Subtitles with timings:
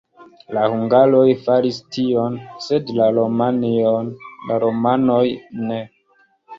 [0.57, 3.13] La hungaroj faris tion, sed la
[4.59, 5.25] rumanoj
[5.71, 5.81] ne.